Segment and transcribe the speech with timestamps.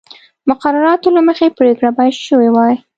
[0.49, 2.75] مقرراتو له مخې پرېکړه باید شوې وای.